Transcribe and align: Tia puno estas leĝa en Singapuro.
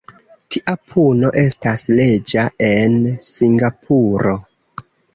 Tia 0.53 0.73
puno 0.93 1.31
estas 1.43 1.85
leĝa 2.01 2.49
en 2.73 2.99
Singapuro. 3.29 4.39